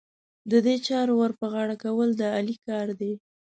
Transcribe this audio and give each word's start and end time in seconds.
د 0.51 0.53
دې 0.65 0.75
چارې 0.87 1.13
ور 1.17 1.31
پر 1.39 1.47
غاړه 1.53 1.75
کول، 1.83 2.09
د 2.19 2.21
علي 2.37 2.55
کار 2.67 2.87
دی. 2.99 3.13